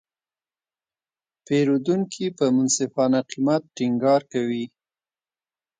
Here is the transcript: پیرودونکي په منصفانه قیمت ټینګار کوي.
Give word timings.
پیرودونکي 1.45 2.25
په 2.37 2.45
منصفانه 2.55 3.19
قیمت 3.31 3.61
ټینګار 3.75 4.21
کوي. 4.33 4.65